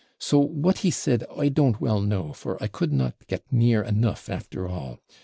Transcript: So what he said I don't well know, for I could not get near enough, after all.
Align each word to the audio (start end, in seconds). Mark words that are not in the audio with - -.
So 0.17 0.39
what 0.39 0.79
he 0.79 0.89
said 0.89 1.25
I 1.37 1.49
don't 1.49 1.79
well 1.79 2.01
know, 2.01 2.33
for 2.33 2.57
I 2.59 2.65
could 2.65 2.91
not 2.91 3.13
get 3.27 3.43
near 3.51 3.83
enough, 3.83 4.29
after 4.29 4.67
all. 4.67 4.97